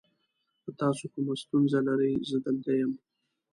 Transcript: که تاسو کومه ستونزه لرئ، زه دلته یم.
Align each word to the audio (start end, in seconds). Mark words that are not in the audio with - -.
که 0.63 0.69
تاسو 0.81 1.03
کومه 1.13 1.33
ستونزه 1.41 1.79
لرئ، 1.87 2.11
زه 2.29 2.37
دلته 2.45 2.71
یم. 2.79 2.91